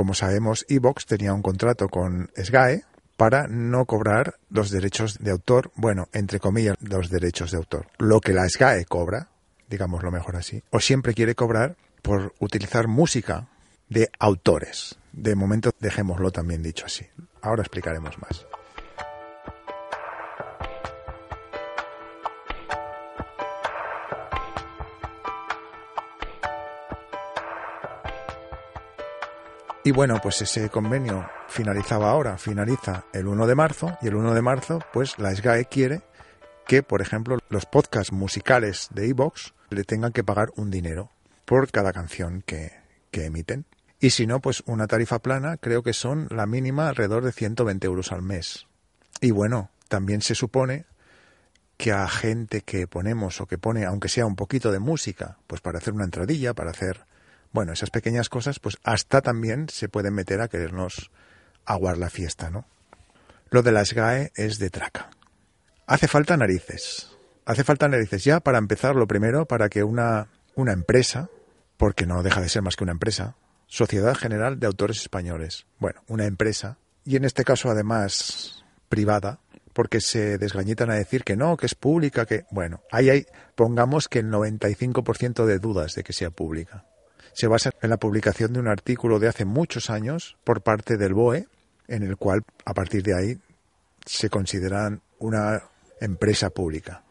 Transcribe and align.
Como 0.00 0.14
sabemos, 0.14 0.64
Evox 0.70 1.04
tenía 1.04 1.34
un 1.34 1.42
contrato 1.42 1.90
con 1.90 2.30
SGAE 2.34 2.84
para 3.18 3.48
no 3.48 3.84
cobrar 3.84 4.36
los 4.48 4.70
derechos 4.70 5.18
de 5.18 5.30
autor, 5.30 5.72
bueno, 5.74 6.08
entre 6.14 6.40
comillas, 6.40 6.74
los 6.80 7.10
derechos 7.10 7.50
de 7.50 7.58
autor. 7.58 7.86
Lo 7.98 8.22
que 8.22 8.32
la 8.32 8.48
SGAE 8.48 8.86
cobra, 8.86 9.28
digámoslo 9.68 10.10
mejor 10.10 10.36
así, 10.36 10.62
o 10.70 10.80
siempre 10.80 11.12
quiere 11.12 11.34
cobrar 11.34 11.76
por 12.00 12.32
utilizar 12.38 12.88
música 12.88 13.48
de 13.90 14.10
autores. 14.18 14.96
De 15.12 15.34
momento 15.34 15.70
dejémoslo 15.78 16.30
también 16.30 16.62
dicho 16.62 16.86
así. 16.86 17.04
Ahora 17.42 17.60
explicaremos 17.60 18.16
más. 18.22 18.46
Y 29.90 29.92
bueno, 29.92 30.20
pues 30.22 30.40
ese 30.40 30.68
convenio 30.70 31.28
finalizaba 31.48 32.12
ahora, 32.12 32.38
finaliza 32.38 33.06
el 33.12 33.26
1 33.26 33.44
de 33.48 33.56
marzo 33.56 33.98
y 34.00 34.06
el 34.06 34.14
1 34.14 34.34
de 34.34 34.40
marzo 34.40 34.78
pues 34.92 35.18
la 35.18 35.34
SGAE 35.34 35.64
quiere 35.64 36.02
que, 36.64 36.84
por 36.84 37.02
ejemplo, 37.02 37.38
los 37.48 37.66
podcasts 37.66 38.12
musicales 38.12 38.86
de 38.94 39.08
Evox 39.08 39.52
le 39.68 39.82
tengan 39.82 40.12
que 40.12 40.22
pagar 40.22 40.52
un 40.54 40.70
dinero 40.70 41.10
por 41.44 41.72
cada 41.72 41.92
canción 41.92 42.44
que, 42.46 42.70
que 43.10 43.24
emiten. 43.24 43.64
Y 43.98 44.10
si 44.10 44.28
no, 44.28 44.38
pues 44.38 44.62
una 44.66 44.86
tarifa 44.86 45.18
plana 45.18 45.56
creo 45.56 45.82
que 45.82 45.92
son 45.92 46.28
la 46.30 46.46
mínima 46.46 46.88
alrededor 46.88 47.24
de 47.24 47.32
120 47.32 47.84
euros 47.84 48.12
al 48.12 48.22
mes. 48.22 48.68
Y 49.20 49.32
bueno, 49.32 49.70
también 49.88 50.22
se 50.22 50.36
supone 50.36 50.86
que 51.76 51.90
a 51.90 52.06
gente 52.06 52.60
que 52.60 52.86
ponemos 52.86 53.40
o 53.40 53.46
que 53.46 53.58
pone, 53.58 53.86
aunque 53.86 54.08
sea 54.08 54.24
un 54.24 54.36
poquito 54.36 54.70
de 54.70 54.78
música, 54.78 55.38
pues 55.48 55.60
para 55.60 55.78
hacer 55.78 55.94
una 55.94 56.04
entradilla, 56.04 56.54
para 56.54 56.70
hacer, 56.70 57.06
bueno, 57.52 57.72
esas 57.72 57.90
pequeñas 57.90 58.28
cosas, 58.28 58.60
pues 58.60 58.78
hasta 58.84 59.20
también 59.22 59.68
se 59.68 59.88
pueden 59.88 60.14
meter 60.14 60.40
a 60.40 60.48
querernos 60.48 61.10
aguar 61.64 61.98
la 61.98 62.10
fiesta, 62.10 62.50
¿no? 62.50 62.66
Lo 63.50 63.62
de 63.62 63.72
la 63.72 63.84
SGAE 63.84 64.32
es 64.36 64.58
de 64.58 64.70
traca. 64.70 65.10
Hace 65.86 66.06
falta 66.06 66.36
narices. 66.36 67.10
Hace 67.44 67.64
falta 67.64 67.88
narices 67.88 68.22
ya 68.22 68.40
para 68.40 68.58
empezar 68.58 68.94
lo 68.94 69.08
primero, 69.08 69.46
para 69.46 69.68
que 69.68 69.82
una, 69.82 70.28
una 70.54 70.72
empresa, 70.72 71.28
porque 71.76 72.06
no 72.06 72.22
deja 72.22 72.40
de 72.40 72.48
ser 72.48 72.62
más 72.62 72.76
que 72.76 72.84
una 72.84 72.92
empresa, 72.92 73.34
Sociedad 73.66 74.14
General 74.14 74.60
de 74.60 74.66
Autores 74.66 75.00
Españoles. 75.00 75.66
Bueno, 75.78 76.02
una 76.06 76.26
empresa, 76.26 76.78
y 77.04 77.16
en 77.16 77.24
este 77.24 77.44
caso 77.44 77.70
además 77.70 78.64
privada, 78.88 79.40
porque 79.72 80.00
se 80.00 80.38
desgañitan 80.38 80.90
a 80.90 80.94
decir 80.94 81.24
que 81.24 81.36
no, 81.36 81.56
que 81.56 81.66
es 81.66 81.74
pública, 81.74 82.26
que... 82.26 82.44
Bueno, 82.50 82.82
ahí 82.90 83.10
hay, 83.10 83.26
pongamos 83.54 84.08
que 84.08 84.20
el 84.20 84.26
95% 84.26 85.44
de 85.44 85.58
dudas 85.58 85.94
de 85.94 86.02
que 86.02 86.12
sea 86.12 86.30
pública. 86.30 86.84
Se 87.40 87.46
basa 87.46 87.70
en 87.80 87.88
la 87.88 87.96
publicación 87.96 88.52
de 88.52 88.60
un 88.60 88.68
artículo 88.68 89.18
de 89.18 89.26
hace 89.26 89.46
muchos 89.46 89.88
años 89.88 90.36
por 90.44 90.60
parte 90.60 90.98
del 90.98 91.14
BOE, 91.14 91.48
en 91.88 92.02
el 92.02 92.18
cual, 92.18 92.42
a 92.66 92.74
partir 92.74 93.02
de 93.02 93.16
ahí, 93.16 93.38
se 94.04 94.28
consideran 94.28 95.00
una 95.18 95.62
empresa 96.02 96.50
pública. 96.50 97.02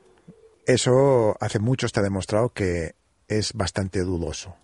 Eso 0.67 1.35
hace 1.39 1.57
mucho 1.57 1.88
está 1.88 2.03
demostrado 2.03 2.50
que 2.50 2.94
es 3.27 3.53
bastante 3.53 4.02
dudoso. 4.02 4.55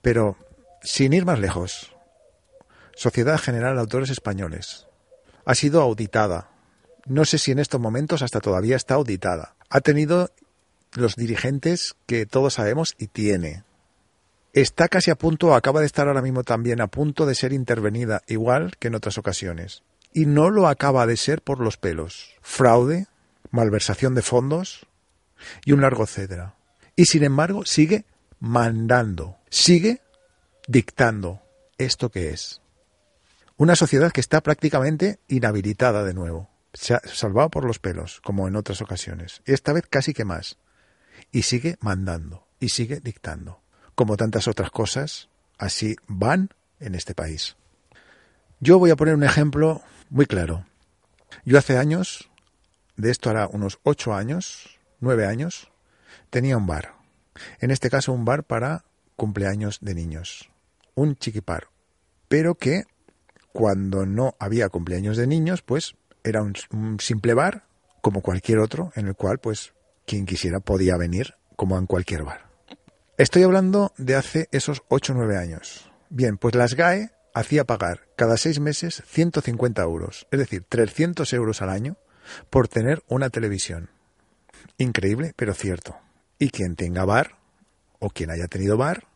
Pero 0.00 0.36
sin 0.80 1.12
ir 1.12 1.24
más 1.24 1.40
lejos, 1.40 1.92
Sociedad 2.94 3.40
General 3.40 3.74
de 3.74 3.80
Autores 3.80 4.10
Españoles 4.10 4.86
ha 5.44 5.56
sido 5.56 5.82
auditada. 5.82 6.50
No 7.04 7.24
sé 7.24 7.38
si 7.38 7.50
en 7.50 7.58
estos 7.58 7.80
momentos 7.80 8.22
hasta 8.22 8.38
todavía 8.38 8.76
está 8.76 8.94
auditada. 8.94 9.56
Ha 9.70 9.80
tenido 9.80 10.30
los 10.92 11.16
dirigentes 11.16 11.96
que 12.06 12.26
todos 12.26 12.54
sabemos 12.54 12.94
y 12.96 13.08
tiene. 13.08 13.63
Está 14.54 14.86
casi 14.86 15.10
a 15.10 15.16
punto, 15.16 15.52
acaba 15.52 15.80
de 15.80 15.86
estar 15.86 16.06
ahora 16.06 16.22
mismo 16.22 16.44
también 16.44 16.80
a 16.80 16.86
punto 16.86 17.26
de 17.26 17.34
ser 17.34 17.52
intervenida, 17.52 18.22
igual 18.28 18.76
que 18.78 18.86
en 18.86 18.94
otras 18.94 19.18
ocasiones. 19.18 19.82
Y 20.12 20.26
no 20.26 20.48
lo 20.48 20.68
acaba 20.68 21.08
de 21.08 21.16
ser 21.16 21.42
por 21.42 21.58
los 21.58 21.76
pelos. 21.76 22.30
Fraude, 22.40 23.08
malversación 23.50 24.14
de 24.14 24.22
fondos 24.22 24.86
y 25.64 25.72
un 25.72 25.80
largo 25.80 26.04
etcétera. 26.04 26.54
Y 26.94 27.06
sin 27.06 27.24
embargo 27.24 27.66
sigue 27.66 28.04
mandando, 28.38 29.38
sigue 29.50 30.02
dictando 30.68 31.42
esto 31.76 32.10
que 32.10 32.30
es. 32.30 32.60
Una 33.56 33.74
sociedad 33.74 34.12
que 34.12 34.20
está 34.20 34.40
prácticamente 34.40 35.18
inhabilitada 35.26 36.04
de 36.04 36.14
nuevo. 36.14 36.48
Salvado 36.72 37.50
por 37.50 37.64
los 37.64 37.80
pelos, 37.80 38.20
como 38.20 38.46
en 38.46 38.54
otras 38.54 38.80
ocasiones. 38.82 39.42
Esta 39.46 39.72
vez 39.72 39.84
casi 39.90 40.14
que 40.14 40.24
más. 40.24 40.58
Y 41.32 41.42
sigue 41.42 41.76
mandando, 41.80 42.46
y 42.60 42.68
sigue 42.68 43.00
dictando. 43.00 43.63
Como 43.94 44.16
tantas 44.16 44.48
otras 44.48 44.70
cosas, 44.70 45.28
así 45.58 45.96
van 46.06 46.50
en 46.80 46.94
este 46.94 47.14
país. 47.14 47.56
Yo 48.60 48.78
voy 48.78 48.90
a 48.90 48.96
poner 48.96 49.14
un 49.14 49.24
ejemplo 49.24 49.82
muy 50.10 50.26
claro. 50.26 50.66
Yo 51.44 51.58
hace 51.58 51.78
años, 51.78 52.30
de 52.96 53.10
esto 53.10 53.30
hará 53.30 53.48
unos 53.48 53.78
ocho 53.82 54.14
años, 54.14 54.78
nueve 55.00 55.26
años, 55.26 55.70
tenía 56.30 56.56
un 56.56 56.66
bar. 56.66 56.94
En 57.60 57.70
este 57.70 57.90
caso 57.90 58.12
un 58.12 58.24
bar 58.24 58.44
para 58.44 58.84
cumpleaños 59.16 59.78
de 59.80 59.94
niños 59.94 60.50
un 60.94 61.16
chiquipar, 61.16 61.68
pero 62.28 62.54
que 62.54 62.84
cuando 63.52 64.06
no 64.06 64.34
había 64.38 64.68
cumpleaños 64.68 65.16
de 65.16 65.26
niños, 65.26 65.62
pues 65.62 65.96
era 66.22 66.42
un, 66.42 66.54
simple 66.98 67.34
bar 67.34 67.64
como 68.00 68.22
cualquier 68.22 68.58
otro, 68.58 68.92
en 68.96 69.08
el 69.08 69.14
cual 69.14 69.38
pues 69.38 69.72
quien 70.06 70.26
quisiera 70.26 70.60
podía 70.60 70.96
venir 70.96 71.34
como 71.56 71.78
en 71.78 71.86
cualquier 71.86 72.24
bar. 72.24 72.53
Estoy 73.16 73.44
hablando 73.44 73.92
de 73.96 74.16
hace 74.16 74.48
esos 74.50 74.82
8 74.88 75.12
o 75.12 75.16
9 75.16 75.36
años. 75.36 75.88
Bien, 76.10 76.36
pues 76.36 76.56
las 76.56 76.74
GAE 76.74 77.12
hacía 77.32 77.62
pagar 77.62 78.08
cada 78.16 78.36
seis 78.36 78.58
meses 78.58 79.04
150 79.06 79.80
euros, 79.82 80.26
es 80.32 80.38
decir, 80.40 80.64
300 80.68 81.32
euros 81.32 81.62
al 81.62 81.70
año, 81.70 81.96
por 82.50 82.66
tener 82.66 83.04
una 83.06 83.30
televisión. 83.30 83.88
Increíble, 84.78 85.32
pero 85.36 85.54
cierto. 85.54 85.96
Y 86.40 86.50
quien 86.50 86.74
tenga 86.74 87.04
bar, 87.04 87.36
o 88.00 88.10
quien 88.10 88.32
haya 88.32 88.48
tenido 88.48 88.76
bar, 88.76 89.06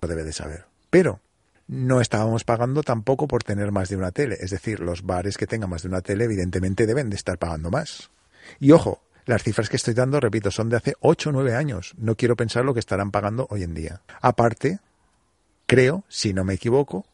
lo 0.00 0.08
debe 0.08 0.24
de 0.24 0.32
saber. 0.32 0.64
Pero 0.88 1.20
no 1.66 2.00
estábamos 2.00 2.44
pagando 2.44 2.82
tampoco 2.82 3.28
por 3.28 3.42
tener 3.42 3.70
más 3.70 3.90
de 3.90 3.96
una 3.96 4.12
tele. 4.12 4.38
Es 4.40 4.50
decir, 4.50 4.80
los 4.80 5.02
bares 5.02 5.36
que 5.36 5.46
tengan 5.46 5.68
más 5.68 5.82
de 5.82 5.88
una 5.88 6.00
tele 6.00 6.24
evidentemente 6.24 6.86
deben 6.86 7.10
de 7.10 7.16
estar 7.16 7.36
pagando 7.36 7.70
más. 7.70 8.10
Y 8.60 8.72
ojo, 8.72 9.02
las 9.26 9.42
cifras 9.42 9.68
que 9.68 9.76
estoy 9.76 9.94
dando, 9.94 10.20
repito, 10.20 10.50
son 10.50 10.68
de 10.68 10.76
hace 10.76 10.94
8 11.00 11.30
o 11.30 11.32
9 11.32 11.54
años. 11.54 11.94
No 11.98 12.16
quiero 12.16 12.36
pensar 12.36 12.64
lo 12.64 12.72
que 12.72 12.80
estarán 12.80 13.10
pagando 13.10 13.46
hoy 13.50 13.64
en 13.64 13.74
día. 13.74 14.00
Aparte, 14.20 14.78
creo, 15.66 16.04
si 16.08 16.32
no 16.32 16.44
me 16.44 16.54
equivoco, 16.54 17.04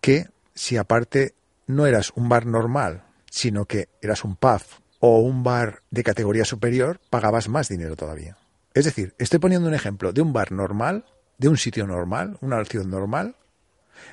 que 0.00 0.28
si 0.54 0.76
aparte 0.76 1.34
no 1.66 1.86
eras 1.86 2.12
un 2.14 2.28
bar 2.28 2.46
normal, 2.46 3.04
sino 3.30 3.64
que 3.64 3.88
eras 4.02 4.24
un 4.24 4.36
pub 4.36 4.60
o 5.00 5.20
un 5.20 5.42
bar 5.42 5.82
de 5.90 6.04
categoría 6.04 6.44
superior, 6.44 7.00
pagabas 7.10 7.48
más 7.48 7.68
dinero 7.68 7.96
todavía. 7.96 8.36
Es 8.74 8.84
decir, 8.84 9.14
estoy 9.18 9.38
poniendo 9.38 9.68
un 9.68 9.74
ejemplo 9.74 10.12
de 10.12 10.20
un 10.20 10.32
bar 10.32 10.52
normal 10.52 11.06
de 11.42 11.48
un 11.48 11.56
sitio 11.56 11.86
normal, 11.86 12.38
una 12.40 12.64
ciudad 12.64 12.86
normal, 12.86 13.34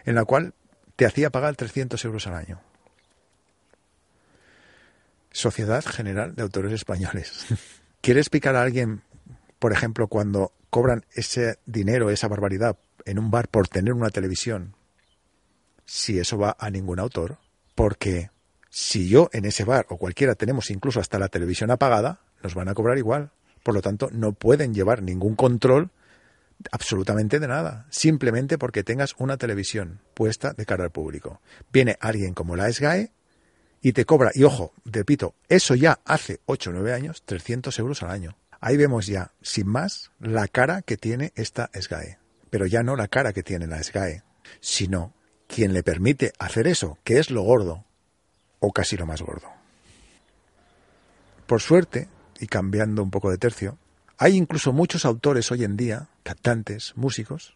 en 0.03 0.15
la 0.15 0.25
cual 0.25 0.55
te 0.95 1.05
hacía 1.05 1.29
pagar 1.29 1.55
300 1.55 2.03
euros 2.05 2.25
al 2.25 2.33
año. 2.33 2.59
Sociedad 5.31 5.83
General 5.85 6.35
de 6.35 6.41
Autores 6.41 6.71
Españoles. 6.71 7.45
¿Quiere 8.01 8.19
explicar 8.19 8.55
a 8.55 8.61
alguien, 8.61 9.01
por 9.59 9.73
ejemplo, 9.73 10.07
cuando 10.07 10.53
cobran 10.69 11.05
ese 11.13 11.59
dinero, 11.65 12.09
esa 12.09 12.27
barbaridad, 12.27 12.77
en 13.05 13.19
un 13.19 13.31
bar 13.31 13.47
por 13.47 13.67
tener 13.67 13.93
una 13.93 14.09
televisión, 14.09 14.75
si 15.85 16.19
eso 16.19 16.37
va 16.37 16.55
a 16.59 16.69
ningún 16.69 16.99
autor? 16.99 17.37
Porque 17.75 18.29
si 18.69 19.09
yo 19.09 19.29
en 19.33 19.45
ese 19.45 19.63
bar 19.63 19.85
o 19.89 19.97
cualquiera 19.97 20.35
tenemos 20.35 20.69
incluso 20.69 20.99
hasta 20.99 21.19
la 21.19 21.27
televisión 21.27 21.71
apagada, 21.71 22.21
nos 22.43 22.55
van 22.55 22.69
a 22.69 22.73
cobrar 22.73 22.97
igual. 22.97 23.31
Por 23.63 23.73
lo 23.73 23.81
tanto, 23.81 24.09
no 24.11 24.33
pueden 24.33 24.73
llevar 24.73 25.01
ningún 25.01 25.35
control 25.35 25.91
absolutamente 26.71 27.39
de 27.39 27.47
nada, 27.47 27.85
simplemente 27.89 28.57
porque 28.57 28.83
tengas 28.83 29.15
una 29.17 29.37
televisión 29.37 30.01
puesta 30.13 30.53
de 30.53 30.65
cara 30.65 30.83
al 30.83 30.91
público. 30.91 31.41
Viene 31.71 31.97
alguien 31.99 32.33
como 32.33 32.55
la 32.55 32.71
SGAE 32.71 33.11
y 33.81 33.93
te 33.93 34.05
cobra, 34.05 34.31
y 34.33 34.43
ojo, 34.43 34.73
repito, 34.85 35.35
eso 35.47 35.75
ya 35.75 35.99
hace 36.05 36.41
8 36.45 36.69
o 36.69 36.73
9 36.73 36.93
años, 36.93 37.23
300 37.25 37.77
euros 37.79 38.03
al 38.03 38.11
año. 38.11 38.35
Ahí 38.59 38.75
vemos 38.75 39.07
ya, 39.07 39.31
sin 39.41 39.67
más, 39.67 40.11
la 40.19 40.47
cara 40.47 40.81
que 40.81 40.97
tiene 40.97 41.31
esta 41.35 41.69
SGAE. 41.73 42.17
Pero 42.49 42.65
ya 42.65 42.83
no 42.83 42.95
la 42.95 43.07
cara 43.07 43.31
que 43.31 43.43
tiene 43.43 43.67
la 43.67 43.81
SGAE, 43.81 44.23
sino 44.59 45.13
quien 45.47 45.73
le 45.73 45.83
permite 45.83 46.33
hacer 46.39 46.67
eso, 46.67 46.97
que 47.03 47.19
es 47.19 47.29
lo 47.31 47.41
gordo, 47.41 47.85
o 48.59 48.73
casi 48.73 48.97
lo 48.97 49.05
más 49.05 49.21
gordo. 49.21 49.47
Por 51.47 51.61
suerte, 51.61 52.09
y 52.39 52.47
cambiando 52.47 53.01
un 53.01 53.11
poco 53.11 53.31
de 53.31 53.37
tercio, 53.37 53.77
hay 54.17 54.35
incluso 54.35 54.73
muchos 54.73 55.05
autores 55.05 55.51
hoy 55.51 55.63
en 55.63 55.77
día, 55.77 56.09
cantantes, 56.23 56.93
músicos, 56.95 57.55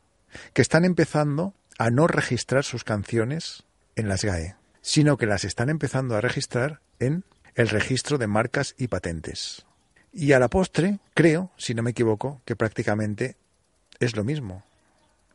que 0.53 0.61
están 0.61 0.85
empezando 0.85 1.53
a 1.77 1.89
no 1.89 2.07
registrar 2.07 2.63
sus 2.63 2.83
canciones 2.83 3.63
en 3.95 4.07
las 4.07 4.23
GAE, 4.23 4.55
sino 4.83 5.17
que 5.17 5.25
las 5.25 5.45
están 5.45 5.69
empezando 5.69 6.15
a 6.15 6.21
registrar 6.21 6.81
en 6.99 7.23
el 7.55 7.69
registro 7.69 8.17
de 8.17 8.27
marcas 8.27 8.75
y 8.77 8.89
patentes. 8.89 9.65
Y 10.11 10.33
a 10.33 10.39
la 10.39 10.49
postre, 10.49 10.99
creo, 11.15 11.51
si 11.57 11.73
no 11.73 11.81
me 11.81 11.91
equivoco, 11.91 12.41
que 12.45 12.55
prácticamente 12.55 13.37
es 13.99 14.15
lo 14.15 14.25
mismo. 14.25 14.63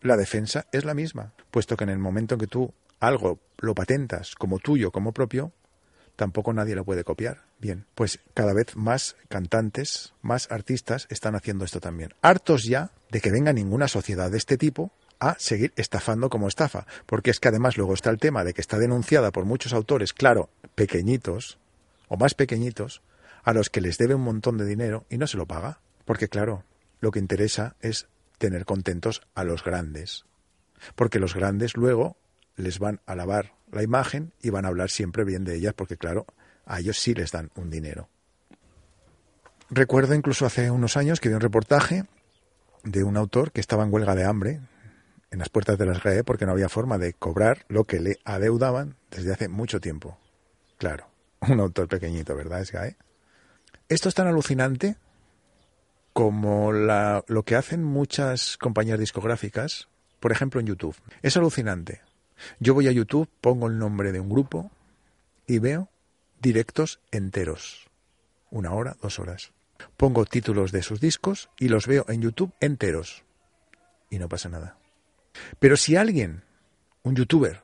La 0.03 0.17
defensa 0.17 0.67
es 0.71 0.85
la 0.85 0.95
misma, 0.95 1.33
puesto 1.51 1.77
que 1.77 1.85
en 1.85 1.91
el 1.91 1.99
momento 1.99 2.35
en 2.35 2.41
que 2.41 2.47
tú 2.47 2.73
algo 3.01 3.41
lo 3.59 3.75
patentas 3.75 4.35
como 4.35 4.59
tuyo, 4.59 4.93
como 4.93 5.13
propio, 5.13 5.53
tampoco 6.15 6.53
nadie 6.53 6.77
lo 6.77 6.85
puede 6.85 7.03
copiar. 7.03 7.45
Bien, 7.59 7.87
pues 7.95 8.21
cada 8.35 8.53
vez 8.53 8.77
más 8.77 9.17
cantantes, 9.29 10.13
más 10.21 10.53
artistas 10.53 11.07
están 11.09 11.35
haciendo 11.35 11.65
esto 11.65 11.81
también. 11.81 12.13
Hartos 12.21 12.65
ya 12.65 12.91
de 13.11 13.23
que 13.23 13.31
venga 13.31 13.53
ninguna 13.55 13.89
sociedad 13.89 14.31
de 14.31 14.39
este 14.39 14.59
tipo 14.59 14.93
a 15.21 15.37
seguir 15.39 15.73
estafando 15.77 16.31
como 16.31 16.49
estafa, 16.49 16.87
porque 17.07 17.31
es 17.31 17.41
que 17.41 17.49
además 17.49 17.77
luego 17.77 17.95
está 17.95 18.11
el 18.11 18.19
tema 18.19 18.45
de 18.45 18.55
que 18.55 18.61
está 18.61 18.79
denunciada 18.79 19.31
por 19.31 19.45
muchos 19.45 19.73
autores, 19.73 20.13
claro, 20.13 20.51
pequeñitos 20.75 21.59
o 22.09 22.17
más 22.17 22.35
pequeñitos, 22.35 23.03
a 23.45 23.53
los 23.53 23.71
que 23.71 23.81
les 23.81 23.99
debe 23.99 24.15
un 24.15 24.23
montón 24.23 24.59
de 24.59 24.65
dinero 24.65 25.05
y 25.09 25.19
no 25.19 25.27
se 25.27 25.37
lo 25.37 25.47
paga, 25.47 25.81
porque 26.05 26.29
claro, 26.29 26.65
lo 27.01 27.11
que 27.11 27.19
interesa 27.19 27.77
es 27.81 28.09
tener 28.39 28.65
contentos 28.65 29.23
a 29.35 29.45
los 29.45 29.65
grandes, 29.65 30.25
porque 30.95 31.19
los 31.19 31.35
grandes 31.35 31.77
luego 31.77 32.17
les 32.57 32.79
van 32.79 33.01
a 33.07 33.15
lavar 33.15 33.55
la 33.71 33.83
imagen 33.83 34.33
y 34.43 34.51
van 34.51 34.65
a 34.65 34.69
hablar 34.69 34.91
siempre 34.91 35.25
bien 35.25 35.45
de 35.45 35.57
ellas, 35.57 35.75
porque 35.75 35.97
claro, 35.97 36.27
a 36.67 36.81
ellos 36.81 36.99
sí 36.99 37.15
les 37.15 37.33
dan 37.33 37.51
un 37.55 37.71
dinero. 37.71 38.09
Recuerdo 39.71 40.15
incluso 40.15 40.47
hace 40.47 40.71
unos 40.71 40.97
años 40.97 41.21
que 41.21 41.29
vi 41.29 41.35
un 41.35 41.41
reportaje 41.41 42.05
de 42.85 43.05
un 43.05 43.17
autor 43.17 43.53
que 43.53 43.61
estaba 43.61 43.85
en 43.85 43.93
huelga 43.93 44.15
de 44.15 44.25
hambre 44.25 44.61
en 45.31 45.39
las 45.39 45.49
puertas 45.49 45.79
de 45.79 45.87
las 45.87 46.03
GAE 46.03 46.25
porque 46.25 46.47
no 46.47 46.53
había 46.53 46.69
forma 46.69 46.99
de 46.99 47.13
cobrar 47.13 47.65
lo 47.69 47.85
que 47.85 48.01
le 48.01 48.19
adeudaban 48.25 48.97
desde 49.11 49.33
hace 49.33 49.49
mucho 49.49 49.81
tiempo. 49.81 50.19
Claro, 50.79 51.09
un 51.41 51.61
autor 51.61 51.89
pequeñito, 51.89 52.35
¿verdad? 52.35 52.61
Es 52.61 52.73
GAE. 52.73 52.97
Esto 53.89 54.09
es 54.09 54.15
tan 54.15 54.27
alucinante 54.27 54.97
como 56.13 56.73
lo 56.73 57.43
que 57.45 57.57
hacen 57.57 57.85
muchas 57.85 58.57
compañías 58.57 58.99
discográficas, 58.99 59.89
por 60.21 60.33
ejemplo 60.33 60.61
en 60.61 60.67
YouTube. 60.67 60.97
Es 61.23 61.37
alucinante. 61.37 62.03
Yo 62.59 62.75
voy 62.75 62.89
a 62.89 62.93
YouTube, 62.93 63.29
pongo 63.41 63.69
el 63.69 63.79
nombre 63.79 64.13
de 64.13 64.21
un 64.21 64.29
grupo 64.29 64.71
y 65.47 65.59
veo 65.59 65.91
directos 66.41 67.01
enteros. 67.11 67.89
Una 68.51 68.73
hora, 68.73 68.97
dos 69.01 69.19
horas. 69.19 69.53
Pongo 69.97 70.25
títulos 70.25 70.73
de 70.73 70.83
sus 70.83 71.01
discos 71.01 71.51
y 71.59 71.69
los 71.69 71.87
veo 71.87 72.05
en 72.09 72.23
YouTube 72.23 72.53
enteros. 72.61 73.25
Y 74.11 74.19
no 74.19 74.29
pasa 74.29 74.49
nada. 74.49 74.78
Pero 75.59 75.77
si 75.77 75.97
alguien, 75.97 76.43
un 77.03 77.15
youtuber, 77.17 77.63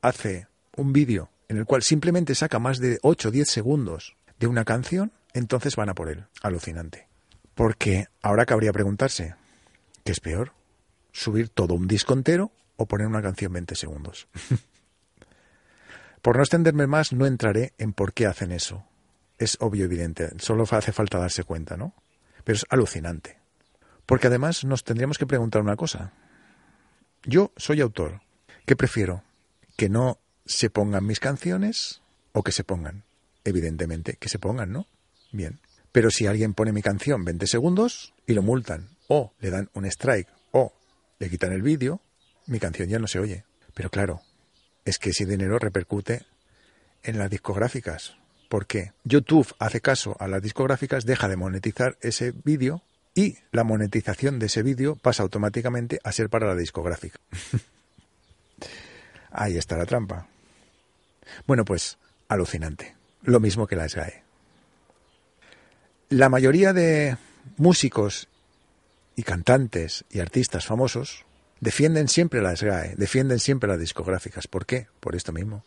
hace 0.00 0.48
un 0.76 0.92
vídeo 0.92 1.30
en 1.48 1.58
el 1.58 1.66
cual 1.66 1.82
simplemente 1.82 2.34
saca 2.34 2.58
más 2.58 2.78
de 2.78 2.98
8 3.02 3.28
o 3.28 3.30
10 3.30 3.48
segundos 3.48 4.16
de 4.38 4.46
una 4.46 4.64
canción, 4.64 5.12
entonces 5.34 5.76
van 5.76 5.88
a 5.88 5.94
por 5.94 6.08
él. 6.08 6.24
Alucinante. 6.42 7.08
Porque 7.54 8.06
ahora 8.22 8.46
cabría 8.46 8.72
preguntarse, 8.72 9.34
¿qué 10.04 10.12
es 10.12 10.20
peor? 10.20 10.52
¿Subir 11.12 11.48
todo 11.48 11.74
un 11.74 11.86
disco 11.86 12.14
entero 12.14 12.52
o 12.76 12.86
poner 12.86 13.06
una 13.06 13.22
canción 13.22 13.52
20 13.52 13.74
segundos? 13.74 14.28
por 16.22 16.36
no 16.36 16.42
extenderme 16.42 16.86
más, 16.86 17.12
no 17.12 17.26
entraré 17.26 17.74
en 17.78 17.92
por 17.92 18.14
qué 18.14 18.26
hacen 18.26 18.52
eso. 18.52 18.86
Es 19.38 19.58
obvio, 19.60 19.84
evidente, 19.84 20.30
solo 20.38 20.64
hace 20.70 20.92
falta 20.92 21.18
darse 21.18 21.44
cuenta, 21.44 21.76
¿no? 21.76 21.94
Pero 22.44 22.56
es 22.56 22.66
alucinante. 22.70 23.38
Porque 24.06 24.28
además 24.28 24.64
nos 24.64 24.84
tendríamos 24.84 25.18
que 25.18 25.26
preguntar 25.26 25.62
una 25.62 25.76
cosa. 25.76 26.12
Yo 27.24 27.52
soy 27.56 27.80
autor. 27.80 28.20
¿Qué 28.66 28.74
prefiero? 28.74 29.22
¿Que 29.76 29.88
no 29.88 30.18
se 30.44 30.70
pongan 30.70 31.06
mis 31.06 31.20
canciones 31.20 32.02
o 32.32 32.42
que 32.42 32.50
se 32.50 32.64
pongan? 32.64 33.04
Evidentemente, 33.44 34.16
que 34.18 34.28
se 34.28 34.40
pongan, 34.40 34.72
¿no? 34.72 34.88
Bien. 35.30 35.60
Pero 35.92 36.10
si 36.10 36.26
alguien 36.26 36.54
pone 36.54 36.72
mi 36.72 36.82
canción 36.82 37.24
20 37.24 37.46
segundos 37.46 38.12
y 38.26 38.34
lo 38.34 38.42
multan, 38.42 38.88
o 39.06 39.32
le 39.40 39.50
dan 39.50 39.70
un 39.74 39.84
strike, 39.86 40.28
o 40.50 40.72
le 41.20 41.30
quitan 41.30 41.52
el 41.52 41.62
vídeo, 41.62 42.00
mi 42.46 42.58
canción 42.58 42.88
ya 42.88 42.98
no 42.98 43.06
se 43.06 43.20
oye. 43.20 43.44
Pero 43.72 43.88
claro, 43.88 44.22
es 44.84 44.98
que 44.98 45.10
ese 45.10 45.24
dinero 45.24 45.58
repercute 45.60 46.26
en 47.04 47.18
las 47.18 47.30
discográficas. 47.30 48.16
¿Por 48.48 48.66
qué? 48.66 48.92
YouTube 49.04 49.54
hace 49.60 49.80
caso 49.80 50.16
a 50.18 50.26
las 50.26 50.42
discográficas, 50.42 51.04
deja 51.04 51.28
de 51.28 51.36
monetizar 51.36 51.96
ese 52.00 52.32
vídeo 52.44 52.82
y 53.14 53.38
la 53.50 53.64
monetización 53.64 54.38
de 54.38 54.46
ese 54.46 54.62
vídeo 54.62 54.96
pasa 54.96 55.22
automáticamente 55.22 56.00
a 56.02 56.12
ser 56.12 56.30
para 56.30 56.46
la 56.46 56.54
discográfica. 56.54 57.18
Ahí 59.30 59.56
está 59.56 59.76
la 59.76 59.86
trampa. 59.86 60.28
Bueno, 61.46 61.64
pues 61.64 61.98
alucinante. 62.28 62.94
Lo 63.22 63.40
mismo 63.40 63.66
que 63.66 63.76
la 63.76 63.88
SGAE. 63.88 64.22
La 66.08 66.28
mayoría 66.28 66.72
de 66.72 67.16
músicos 67.56 68.28
y 69.16 69.22
cantantes 69.22 70.04
y 70.10 70.20
artistas 70.20 70.66
famosos 70.66 71.24
defienden 71.60 72.08
siempre 72.08 72.42
la 72.42 72.56
SGAE, 72.56 72.94
defienden 72.96 73.38
siempre 73.38 73.68
las 73.68 73.78
discográficas. 73.78 74.46
¿Por 74.46 74.66
qué? 74.66 74.88
Por 75.00 75.14
esto 75.14 75.32
mismo. 75.32 75.64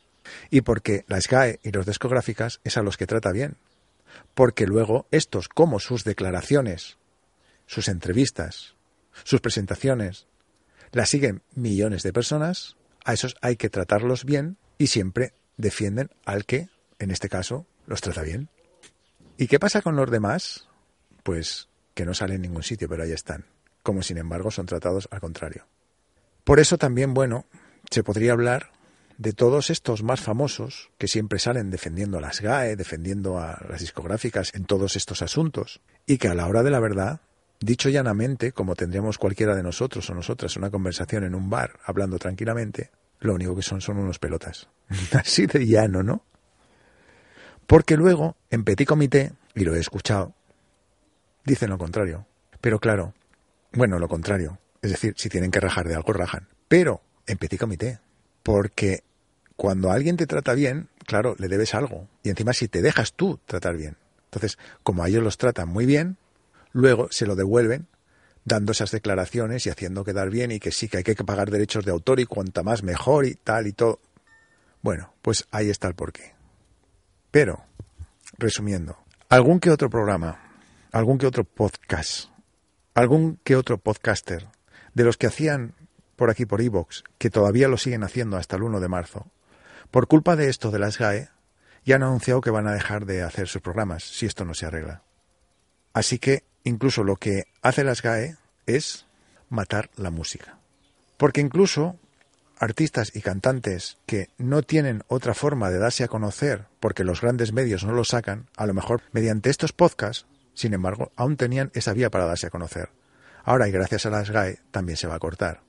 Y 0.50 0.62
porque 0.62 1.06
la 1.07 1.21
SGAE 1.21 1.59
y 1.63 1.71
los 1.71 1.86
discográficas 1.86 2.59
es 2.63 2.77
a 2.77 2.83
los 2.83 2.98
que 2.98 3.07
trata 3.07 3.31
bien. 3.31 3.56
Porque 4.33 4.65
luego 4.65 5.07
estos, 5.12 5.48
como 5.48 5.80
sus 5.80 6.03
declaraciones 6.03 6.98
sus 7.65 7.88
entrevistas, 7.88 8.75
sus 9.23 9.41
presentaciones, 9.41 10.27
las 10.91 11.09
siguen 11.09 11.41
millones 11.56 12.03
de 12.03 12.13
personas, 12.13 12.77
a 13.03 13.13
esos 13.13 13.35
hay 13.41 13.56
que 13.56 13.69
tratarlos 13.69 14.25
bien 14.25 14.57
y 14.77 14.88
siempre 14.88 15.33
defienden 15.57 16.09
al 16.25 16.45
que, 16.45 16.69
en 17.00 17.12
este 17.12 17.29
caso, 17.29 17.65
los 17.85 18.01
trata 18.01 18.21
bien. 18.21 18.50
¿Y 19.38 19.47
qué 19.47 19.59
pasa 19.59 19.81
con 19.81 19.95
los 19.95 20.09
demás? 20.09 20.67
Pues 21.23 21.69
que 21.94 22.06
no 22.06 22.13
salen 22.13 22.38
en 22.38 22.41
ningún 22.44 22.63
sitio, 22.63 22.88
pero 22.89 23.03
ahí 23.03 23.12
están, 23.12 23.45
como 23.83 24.01
sin 24.01 24.17
embargo 24.17 24.51
son 24.51 24.65
tratados 24.65 25.07
al 25.12 25.21
contrario. 25.21 25.67
Por 26.44 26.59
eso 26.59 26.77
también, 26.77 27.13
bueno, 27.13 27.45
se 27.89 28.03
podría 28.03 28.33
hablar 28.33 28.71
de 29.17 29.33
todos 29.33 29.69
estos 29.69 30.03
más 30.03 30.19
famosos 30.19 30.91
que 30.97 31.07
siempre 31.07 31.39
salen 31.39 31.71
defendiendo 31.71 32.17
a 32.17 32.21
las 32.21 32.41
GAE, 32.41 32.75
defendiendo 32.75 33.39
a 33.39 33.63
las 33.69 33.79
discográficas 33.79 34.53
en 34.53 34.65
todos 34.65 34.95
estos 34.95 35.21
asuntos, 35.21 35.81
y 36.06 36.17
que 36.17 36.27
a 36.27 36.35
la 36.35 36.47
hora 36.47 36.63
de 36.63 36.71
la 36.71 36.79
verdad 36.79 37.21
Dicho 37.59 37.89
llanamente, 37.89 38.51
como 38.51 38.75
tendríamos 38.75 39.17
cualquiera 39.17 39.55
de 39.55 39.63
nosotros 39.63 40.09
o 40.09 40.13
nosotras 40.13 40.55
una 40.57 40.69
conversación 40.69 41.23
en 41.23 41.35
un 41.35 41.49
bar 41.49 41.79
hablando 41.85 42.19
tranquilamente, 42.19 42.91
lo 43.19 43.33
único 43.33 43.55
que 43.55 43.61
son 43.61 43.81
son 43.81 43.97
unos 43.97 44.19
pelotas. 44.19 44.67
Así 45.13 45.47
de 45.47 45.65
llano, 45.65 46.03
¿no? 46.03 46.23
Porque 47.67 47.97
luego, 47.97 48.35
en 48.51 48.63
petit 48.63 48.87
comité, 48.87 49.33
y 49.55 49.63
lo 49.63 49.75
he 49.75 49.79
escuchado, 49.79 50.33
dicen 51.43 51.69
lo 51.69 51.77
contrario. 51.77 52.27
Pero 52.61 52.79
claro, 52.79 53.13
bueno, 53.73 53.99
lo 53.99 54.07
contrario. 54.07 54.59
Es 54.81 54.91
decir, 54.91 55.15
si 55.17 55.29
tienen 55.29 55.51
que 55.51 55.59
rajar 55.59 55.87
de 55.87 55.95
algo, 55.95 56.13
rajan. 56.13 56.47
Pero 56.67 57.01
en 57.25 57.37
petit 57.37 57.59
comité. 57.59 57.99
Porque 58.43 59.03
cuando 59.55 59.91
alguien 59.91 60.17
te 60.17 60.27
trata 60.27 60.53
bien, 60.53 60.89
claro, 61.05 61.35
le 61.39 61.47
debes 61.47 61.74
algo. 61.74 62.07
Y 62.21 62.29
encima 62.29 62.53
si 62.53 62.67
te 62.67 62.81
dejas 62.81 63.13
tú 63.13 63.39
tratar 63.45 63.77
bien. 63.77 63.97
Entonces, 64.25 64.59
como 64.83 65.03
a 65.03 65.07
ellos 65.07 65.24
los 65.24 65.38
tratan 65.38 65.69
muy 65.69 65.85
bien, 65.85 66.17
luego 66.75 67.08
se 67.10 67.25
lo 67.25 67.36
devuelven 67.36 67.88
dando 68.44 68.74
esas 68.74 68.91
declaraciones 68.91 69.65
y 69.65 69.70
haciendo 69.70 70.03
quedar 70.03 70.29
bien 70.29 70.51
y 70.51 70.60
que 70.60 70.72
sí 70.72 70.89
que 70.89 70.98
hay 70.98 71.03
que 71.03 71.15
pagar 71.15 71.50
derechos 71.50 71.86
de 71.86 71.91
autor 71.91 72.20
y 72.20 72.25
cuanta 72.25 72.63
más 72.63 72.84
mejor 72.84 73.25
y 73.25 73.36
tal 73.36 73.65
y 73.65 73.72
todo. 73.72 74.01
Bueno, 74.82 75.13
pues 75.22 75.48
ahí 75.51 75.70
está 75.70 75.88
el 75.88 75.96
porqué. 75.96 76.36
Pero, 77.32 77.63
resumiendo, 78.38 79.00
algún 79.29 79.62
que 79.62 79.72
otro 79.72 79.89
programa, 79.89 80.51
algún 80.91 81.17
que 81.17 81.25
otro 81.25 81.46
podcast, 81.46 82.29
algún 82.94 83.39
que 83.44 83.55
otro 83.55 83.77
podcaster 83.77 84.48
de 84.94 85.03
los 85.05 85.15
que 85.15 85.27
hacían 85.27 85.74
por 86.17 86.29
aquí 86.29 86.46
por 86.46 86.62
Evox, 86.62 87.03
que 87.17 87.29
todavía 87.29 87.70
lo 87.70 87.77
siguen 87.77 88.03
haciendo 88.03 88.36
hasta 88.36 88.58
el 88.58 88.63
1 88.63 88.82
de 88.82 88.88
marzo, 88.89 89.32
por 89.91 90.08
culpa 90.08 90.36
de 90.36 90.50
esto 90.50 90.72
de 90.72 90.79
las 90.79 90.98
GAE, 90.98 91.29
ya 91.86 91.96
han 91.96 92.03
anunciado 92.03 92.41
que 92.41 92.51
van 92.51 92.67
a 92.67 92.74
dejar 92.74 93.05
de 93.05 93.24
hacer 93.24 93.48
sus 93.48 93.62
programas 93.62 94.03
si 94.03 94.25
esto 94.25 94.44
no 94.44 94.53
se 94.53 94.65
arregla. 94.65 95.03
Así 95.94 96.20
que 96.20 96.44
incluso 96.65 97.03
lo 97.05 97.15
que 97.15 97.45
hace 97.62 97.86
las 97.86 98.01
GAE 98.01 98.36
es 98.65 99.05
matar 99.50 99.89
la 99.95 100.12
música. 100.12 100.57
Porque 101.17 101.39
incluso 101.39 101.98
artistas 102.57 103.12
y 103.15 103.22
cantantes 103.22 103.98
que 104.05 104.29
no 104.38 104.62
tienen 104.62 105.03
otra 105.07 105.34
forma 105.34 105.69
de 105.69 105.79
darse 105.79 106.03
a 106.03 106.07
conocer 106.07 106.65
porque 106.79 107.03
los 107.03 107.22
grandes 107.22 107.53
medios 107.53 107.86
no 107.86 107.93
lo 107.93 108.03
sacan, 108.03 108.48
a 108.57 108.65
lo 108.65 108.74
mejor 108.74 109.01
mediante 109.12 109.50
estos 109.50 109.72
podcasts, 109.72 110.25
sin 110.53 110.74
embargo, 110.74 111.12
aún 111.15 111.38
tenían 111.38 111.72
esa 111.74 111.93
vía 111.93 112.10
para 112.10 112.25
darse 112.25 112.48
a 112.48 112.51
conocer. 112.51 112.89
Ahora, 113.43 113.67
y 113.67 113.72
gracias 113.72 114.05
a 114.05 114.10
las 114.10 114.31
GAE, 114.31 114.60
también 114.72 114.98
se 114.98 115.07
va 115.07 115.15
a 115.15 115.19
cortar. 115.19 115.62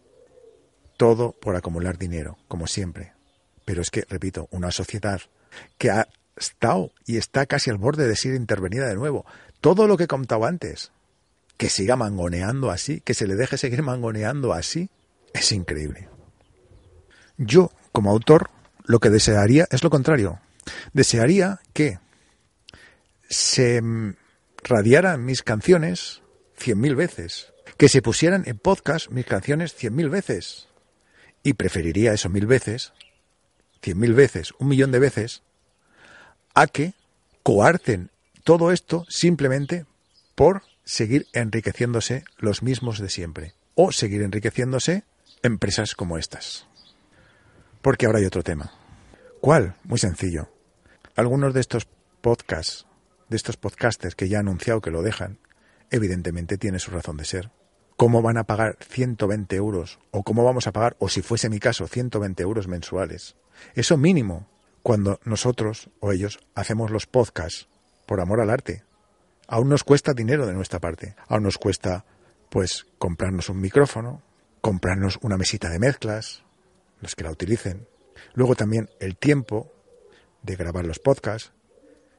Todo 0.96 1.32
por 1.32 1.56
acumular 1.56 1.98
dinero, 1.98 2.38
como 2.48 2.66
siempre. 2.66 3.12
Pero 3.64 3.82
es 3.82 3.90
que, 3.90 4.06
repito, 4.08 4.48
una 4.50 4.70
sociedad 4.70 5.20
que 5.76 5.90
ha 5.90 6.08
estado 6.36 6.92
y 7.04 7.16
está 7.16 7.46
casi 7.46 7.70
al 7.70 7.78
borde 7.78 8.06
de 8.06 8.16
ser 8.16 8.34
intervenida 8.34 8.86
de 8.86 8.94
nuevo, 8.94 9.26
todo 9.60 9.86
lo 9.86 9.96
que 9.96 10.04
he 10.04 10.08
contado 10.08 10.44
antes, 10.44 10.92
que 11.56 11.68
siga 11.68 11.96
mangoneando 11.96 12.70
así, 12.70 13.00
que 13.00 13.14
se 13.14 13.26
le 13.26 13.34
deje 13.34 13.58
seguir 13.58 13.82
mangoneando 13.82 14.52
así, 14.52 14.90
es 15.32 15.52
increíble. 15.52 16.08
Yo, 17.38 17.70
como 17.92 18.10
autor, 18.10 18.50
lo 18.84 19.00
que 19.00 19.10
desearía 19.10 19.66
es 19.70 19.82
lo 19.82 19.90
contrario. 19.90 20.40
Desearía 20.92 21.60
que 21.72 21.98
se 23.28 23.82
radiaran 24.62 25.24
mis 25.24 25.42
canciones 25.42 26.22
cien 26.56 26.80
mil 26.80 26.96
veces, 26.96 27.52
que 27.76 27.88
se 27.88 28.02
pusieran 28.02 28.44
en 28.46 28.58
podcast 28.58 29.10
mis 29.10 29.26
canciones 29.26 29.74
cien 29.74 29.94
mil 29.94 30.08
veces 30.08 30.68
Y 31.42 31.54
preferiría 31.54 32.12
eso 32.12 32.28
mil 32.28 32.46
veces, 32.46 32.92
cien 33.82 33.98
mil 33.98 34.14
veces, 34.14 34.52
un 34.58 34.68
millón 34.68 34.90
de 34.92 34.98
veces, 34.98 35.42
a 36.54 36.66
que 36.66 36.94
coarten 37.42 38.10
todo 38.46 38.70
esto 38.70 39.04
simplemente 39.08 39.86
por 40.36 40.62
seguir 40.84 41.26
enriqueciéndose 41.32 42.22
los 42.38 42.62
mismos 42.62 43.00
de 43.00 43.08
siempre. 43.08 43.54
O 43.74 43.90
seguir 43.90 44.22
enriqueciéndose 44.22 45.02
empresas 45.42 45.96
como 45.96 46.16
estas. 46.16 46.68
Porque 47.82 48.06
ahora 48.06 48.20
hay 48.20 48.24
otro 48.24 48.44
tema. 48.44 48.72
¿Cuál? 49.40 49.74
Muy 49.82 49.98
sencillo. 49.98 50.48
Algunos 51.16 51.54
de 51.54 51.60
estos 51.60 51.88
podcasts, 52.20 52.86
de 53.28 53.36
estos 53.36 53.56
podcasters 53.56 54.14
que 54.14 54.28
ya 54.28 54.38
han 54.38 54.46
anunciado 54.46 54.80
que 54.80 54.92
lo 54.92 55.02
dejan, 55.02 55.40
evidentemente 55.90 56.56
tiene 56.56 56.78
su 56.78 56.92
razón 56.92 57.16
de 57.16 57.24
ser. 57.24 57.50
¿Cómo 57.96 58.22
van 58.22 58.36
a 58.36 58.44
pagar 58.44 58.78
120 58.80 59.56
euros? 59.56 59.98
¿O 60.12 60.22
cómo 60.22 60.44
vamos 60.44 60.68
a 60.68 60.72
pagar, 60.72 60.94
o 61.00 61.08
si 61.08 61.20
fuese 61.20 61.50
mi 61.50 61.58
caso, 61.58 61.88
120 61.88 62.44
euros 62.44 62.68
mensuales? 62.68 63.34
Eso 63.74 63.96
mínimo, 63.96 64.48
cuando 64.84 65.18
nosotros 65.24 65.90
o 65.98 66.12
ellos 66.12 66.38
hacemos 66.54 66.92
los 66.92 67.06
podcasts 67.06 67.66
por 68.06 68.20
amor 68.20 68.40
al 68.40 68.50
arte. 68.50 68.84
Aún 69.48 69.68
nos 69.68 69.84
cuesta 69.84 70.14
dinero 70.14 70.46
de 70.46 70.54
nuestra 70.54 70.80
parte. 70.80 71.14
Aún 71.28 71.44
nos 71.44 71.58
cuesta, 71.58 72.04
pues, 72.48 72.86
comprarnos 72.98 73.48
un 73.48 73.60
micrófono, 73.60 74.22
comprarnos 74.60 75.18
una 75.22 75.36
mesita 75.36 75.68
de 75.68 75.78
mezclas, 75.78 76.42
los 77.00 77.14
que 77.14 77.24
la 77.24 77.30
utilicen. 77.30 77.86
Luego 78.34 78.54
también 78.54 78.88
el 79.00 79.16
tiempo 79.16 79.72
de 80.42 80.56
grabar 80.56 80.84
los 80.84 80.98
podcasts, 80.98 81.52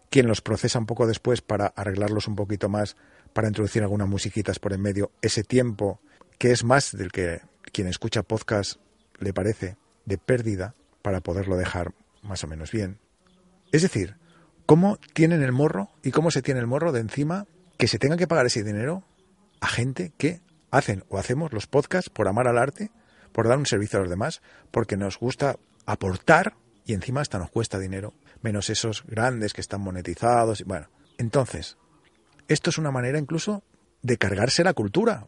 quien 0.09 0.27
los 0.27 0.41
procesa 0.41 0.79
un 0.79 0.85
poco 0.85 1.07
después 1.07 1.41
para 1.41 1.67
arreglarlos 1.67 2.27
un 2.27 2.35
poquito 2.35 2.69
más, 2.69 2.95
para 3.33 3.47
introducir 3.47 3.83
algunas 3.83 4.07
musiquitas 4.07 4.59
por 4.59 4.73
en 4.73 4.81
medio, 4.81 5.11
ese 5.21 5.43
tiempo 5.43 5.99
que 6.37 6.51
es 6.51 6.63
más 6.63 6.95
del 6.95 7.11
que 7.11 7.41
quien 7.71 7.87
escucha 7.87 8.23
podcast 8.23 8.79
le 9.19 9.33
parece 9.33 9.77
de 10.05 10.17
pérdida 10.17 10.75
para 11.01 11.21
poderlo 11.21 11.57
dejar 11.57 11.93
más 12.21 12.43
o 12.43 12.47
menos 12.47 12.71
bien. 12.71 12.99
Es 13.71 13.81
decir, 13.81 14.15
¿cómo 14.67 14.99
tienen 15.13 15.41
el 15.41 15.53
morro 15.53 15.89
y 16.03 16.11
cómo 16.11 16.29
se 16.29 16.43
tiene 16.43 16.59
el 16.59 16.67
morro 16.67 16.91
de 16.91 16.99
encima 16.99 17.47
que 17.77 17.87
se 17.87 17.97
tenga 17.97 18.17
que 18.17 18.27
pagar 18.27 18.45
ese 18.45 18.63
dinero 18.63 19.03
a 19.61 19.67
gente 19.67 20.11
que 20.17 20.41
hacen 20.69 21.05
o 21.07 21.17
hacemos 21.17 21.53
los 21.53 21.67
podcasts 21.67 22.09
por 22.09 22.27
amar 22.27 22.47
al 22.47 22.57
arte, 22.57 22.91
por 23.31 23.47
dar 23.47 23.57
un 23.57 23.65
servicio 23.65 23.97
a 23.97 24.01
los 24.01 24.09
demás, 24.09 24.41
porque 24.69 24.97
nos 24.97 25.17
gusta 25.19 25.57
aportar 25.85 26.55
y 26.85 26.93
encima 26.93 27.21
hasta 27.21 27.39
nos 27.39 27.49
cuesta 27.49 27.79
dinero, 27.79 28.13
menos 28.41 28.69
esos 28.69 29.03
grandes 29.07 29.53
que 29.53 29.61
están 29.61 29.81
monetizados. 29.81 30.63
Bueno, 30.65 30.89
entonces, 31.17 31.77
esto 32.49 32.69
es 32.69 32.77
una 32.77 32.91
manera 32.91 33.19
incluso 33.19 33.63
de 34.01 34.17
cargarse 34.17 34.65
la 34.65 34.73
cultura 34.73 35.27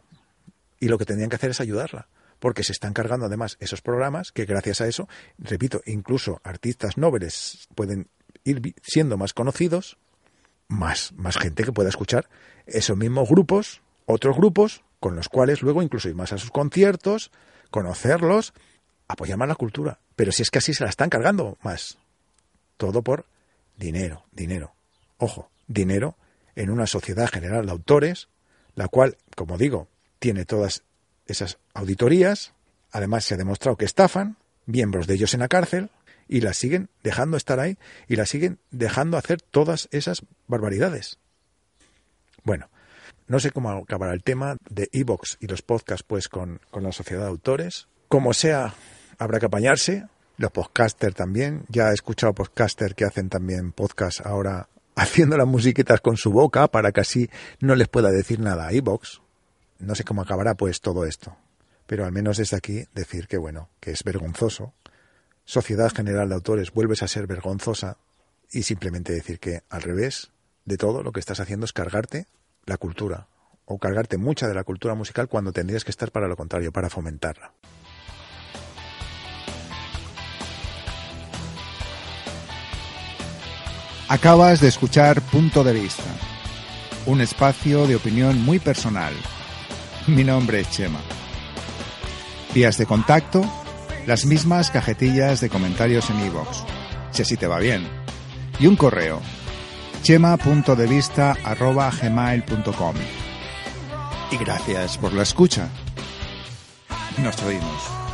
y 0.81 0.89
lo 0.89 0.97
que 0.97 1.05
tendrían 1.05 1.29
que 1.29 1.37
hacer 1.37 1.51
es 1.51 1.61
ayudarla 1.61 2.09
porque 2.39 2.63
se 2.63 2.71
están 2.71 2.93
cargando 2.93 3.25
además 3.25 3.57
esos 3.59 3.81
programas 3.81 4.31
que 4.31 4.45
gracias 4.45 4.81
a 4.81 4.87
eso, 4.87 5.09
repito, 5.37 5.81
incluso 5.85 6.39
artistas 6.43 6.97
nobles 6.97 7.67
pueden 7.75 8.07
ir 8.49 8.75
siendo 8.81 9.17
más 9.17 9.33
conocidos, 9.33 9.97
más, 10.67 11.13
más 11.13 11.37
gente 11.37 11.63
que 11.63 11.71
pueda 11.71 11.89
escuchar 11.89 12.29
esos 12.65 12.97
mismos 12.97 13.29
grupos, 13.29 13.81
otros 14.05 14.35
grupos, 14.37 14.83
con 14.99 15.15
los 15.15 15.29
cuales 15.29 15.61
luego 15.61 15.81
incluso 15.81 16.09
ir 16.09 16.15
más 16.15 16.33
a 16.33 16.37
sus 16.37 16.51
conciertos, 16.51 17.31
conocerlos, 17.71 18.53
apoyar 19.07 19.37
más 19.37 19.47
la 19.47 19.55
cultura. 19.55 19.99
Pero 20.15 20.31
si 20.31 20.43
es 20.43 20.51
que 20.51 20.59
así 20.59 20.73
se 20.73 20.83
la 20.83 20.89
están 20.89 21.09
cargando 21.09 21.57
más. 21.61 21.97
Todo 22.77 23.01
por 23.01 23.25
dinero, 23.77 24.25
dinero. 24.31 24.73
Ojo, 25.17 25.49
dinero 25.67 26.15
en 26.55 26.69
una 26.69 26.87
sociedad 26.87 27.29
general 27.29 27.65
de 27.65 27.71
autores, 27.71 28.27
la 28.75 28.87
cual, 28.87 29.17
como 29.35 29.57
digo, 29.57 29.87
tiene 30.19 30.45
todas 30.45 30.83
esas 31.25 31.57
auditorías, 31.73 32.53
además 32.91 33.25
se 33.25 33.35
ha 33.35 33.37
demostrado 33.37 33.77
que 33.77 33.85
estafan, 33.85 34.37
miembros 34.65 35.07
de 35.07 35.15
ellos 35.15 35.33
en 35.33 35.39
la 35.39 35.47
cárcel, 35.47 35.89
y 36.29 36.41
la 36.41 36.53
siguen 36.53 36.89
dejando 37.03 37.35
estar 37.35 37.59
ahí 37.59 37.77
y 38.07 38.15
la 38.15 38.25
siguen 38.25 38.59
dejando 38.71 39.17
hacer 39.17 39.41
todas 39.41 39.89
esas 39.91 40.21
barbaridades. 40.47 41.17
Bueno, 42.43 42.69
no 43.27 43.39
sé 43.39 43.51
cómo 43.51 43.71
acabará 43.71 44.13
el 44.13 44.23
tema 44.23 44.55
de 44.69 44.87
Evox 44.93 45.37
y 45.41 45.47
los 45.47 45.61
podcasts 45.61 46.05
pues 46.07 46.29
con, 46.29 46.61
con 46.71 46.83
la 46.83 46.91
sociedad 46.91 47.23
de 47.23 47.29
autores. 47.29 47.87
Como 48.07 48.33
sea, 48.33 48.73
habrá 49.17 49.39
que 49.39 49.47
apañarse. 49.47 50.07
Los 50.37 50.51
podcasters 50.51 51.15
también. 51.15 51.65
Ya 51.67 51.89
he 51.89 51.93
escuchado 51.93 52.33
podcasters 52.33 52.93
que 52.93 53.03
hacen 53.03 53.27
también 53.27 53.73
podcast 53.73 54.25
ahora 54.25 54.69
haciendo 54.95 55.35
las 55.35 55.47
musiquitas 55.47 55.99
con 55.99 56.15
su 56.15 56.31
boca 56.31 56.67
para 56.69 56.91
que 56.91 57.01
así 57.01 57.29
no 57.59 57.75
les 57.75 57.87
pueda 57.87 58.09
decir 58.09 58.39
nada 58.39 58.67
a 58.67 58.71
Evox. 58.71 59.21
No 59.79 59.95
sé 59.95 60.03
cómo 60.03 60.21
acabará 60.21 60.55
pues 60.55 60.79
todo 60.79 61.05
esto. 61.05 61.35
Pero 61.87 62.05
al 62.05 62.11
menos 62.11 62.37
desde 62.37 62.55
aquí 62.55 62.85
decir 62.93 63.27
que 63.27 63.37
bueno, 63.37 63.69
que 63.79 63.91
es 63.91 64.03
vergonzoso. 64.03 64.73
Sociedad 65.49 65.91
General 65.91 66.29
de 66.29 66.35
Autores 66.35 66.71
vuelves 66.71 67.01
a 67.01 67.07
ser 67.07 67.25
vergonzosa 67.25 67.97
y 68.51 68.61
simplemente 68.61 69.13
decir 69.13 69.39
que 69.39 69.63
al 69.71 69.81
revés 69.81 70.29
de 70.65 70.77
todo 70.77 71.01
lo 71.01 71.11
que 71.11 71.19
estás 71.19 71.39
haciendo 71.39 71.65
es 71.65 71.73
cargarte 71.73 72.27
la 72.67 72.77
cultura 72.77 73.29
o 73.65 73.79
cargarte 73.79 74.19
mucha 74.19 74.47
de 74.47 74.53
la 74.53 74.63
cultura 74.63 74.93
musical 74.93 75.27
cuando 75.27 75.51
tendrías 75.51 75.83
que 75.83 75.89
estar 75.89 76.11
para 76.11 76.27
lo 76.27 76.37
contrario, 76.37 76.71
para 76.71 76.91
fomentarla. 76.91 77.51
Acabas 84.07 84.61
de 84.61 84.67
escuchar 84.67 85.19
Punto 85.31 85.63
de 85.63 85.73
Vista, 85.73 86.15
un 87.07 87.21
espacio 87.21 87.87
de 87.87 87.95
opinión 87.95 88.39
muy 88.39 88.59
personal. 88.59 89.15
Mi 90.05 90.23
nombre 90.23 90.59
es 90.59 90.69
Chema. 90.69 91.01
Vías 92.53 92.77
de 92.77 92.85
contacto, 92.85 93.41
las 94.09 94.25
mismas 94.25 94.71
cajetillas 94.71 95.39
de 95.39 95.49
comentarios 95.49 96.09
en 96.09 96.19
iVoox, 96.25 96.63
si 97.11 97.21
así 97.21 97.37
te 97.37 97.45
va 97.45 97.59
bien. 97.59 97.87
Y 98.59 98.65
un 98.65 98.75
correo, 98.75 99.21
chema.devista.gmail.com. 100.01 102.95
Y 104.31 104.37
gracias 104.37 104.97
por 104.97 105.13
la 105.13 105.21
escucha. 105.21 105.69
Nos 107.19 107.39
oímos. 107.43 108.08